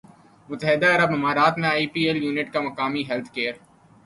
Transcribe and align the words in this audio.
متحدہ 0.49 0.87
عرب 0.95 1.11
امارات 1.17 1.53
میں 1.59 1.69
آئی 1.69 1.85
پی 1.93 2.01
ایل 2.05 2.17
ایونٹ 2.21 2.47
کا 2.53 2.59
مقامی 2.67 3.03
ہیلتھ 3.09 3.31
کیئر 3.33 3.53